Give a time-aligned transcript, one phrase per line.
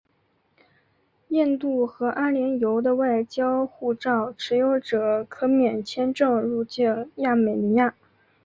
[1.27, 7.93] 印度和阿联酋的外交护照持有者可免签证入境亚美尼亚。